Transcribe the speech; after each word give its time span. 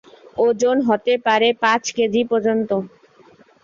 ওজন 0.37 0.77
হতে 0.87 1.13
পারে 1.25 1.47
পাঁচ 1.63 1.83
কেজি 1.97 2.21
পর্যন্ত। 2.31 2.69